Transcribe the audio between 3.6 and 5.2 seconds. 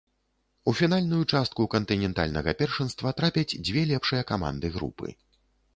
дзве лепшыя каманды групы.